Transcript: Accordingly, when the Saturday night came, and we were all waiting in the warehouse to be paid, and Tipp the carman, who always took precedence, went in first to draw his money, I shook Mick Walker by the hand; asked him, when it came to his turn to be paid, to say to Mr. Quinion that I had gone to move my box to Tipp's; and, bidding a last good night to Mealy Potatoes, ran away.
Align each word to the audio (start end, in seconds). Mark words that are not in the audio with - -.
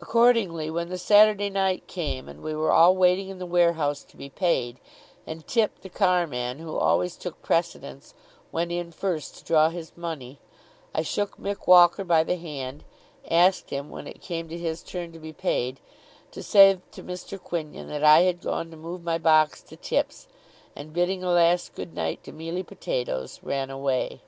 Accordingly, 0.00 0.70
when 0.70 0.88
the 0.88 0.96
Saturday 0.96 1.50
night 1.50 1.86
came, 1.86 2.26
and 2.26 2.40
we 2.40 2.54
were 2.54 2.72
all 2.72 2.96
waiting 2.96 3.28
in 3.28 3.38
the 3.38 3.44
warehouse 3.44 4.02
to 4.02 4.16
be 4.16 4.30
paid, 4.30 4.80
and 5.26 5.46
Tipp 5.46 5.78
the 5.82 5.90
carman, 5.90 6.58
who 6.58 6.74
always 6.78 7.16
took 7.18 7.42
precedence, 7.42 8.14
went 8.50 8.72
in 8.72 8.92
first 8.92 9.36
to 9.36 9.44
draw 9.44 9.68
his 9.68 9.94
money, 9.94 10.38
I 10.94 11.02
shook 11.02 11.36
Mick 11.36 11.66
Walker 11.66 12.02
by 12.02 12.24
the 12.24 12.36
hand; 12.36 12.82
asked 13.30 13.68
him, 13.68 13.90
when 13.90 14.06
it 14.06 14.22
came 14.22 14.48
to 14.48 14.56
his 14.56 14.82
turn 14.82 15.12
to 15.12 15.18
be 15.18 15.34
paid, 15.34 15.80
to 16.30 16.42
say 16.42 16.78
to 16.92 17.02
Mr. 17.02 17.38
Quinion 17.38 17.88
that 17.88 18.02
I 18.02 18.20
had 18.20 18.40
gone 18.40 18.70
to 18.70 18.76
move 18.78 19.02
my 19.04 19.18
box 19.18 19.62
to 19.64 19.76
Tipp's; 19.76 20.28
and, 20.74 20.94
bidding 20.94 21.22
a 21.22 21.30
last 21.30 21.74
good 21.74 21.92
night 21.92 22.24
to 22.24 22.32
Mealy 22.32 22.62
Potatoes, 22.62 23.40
ran 23.42 23.68
away. 23.68 24.22